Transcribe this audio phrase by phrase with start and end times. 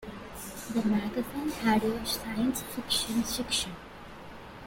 [0.73, 3.75] The magazine had a science fiction section.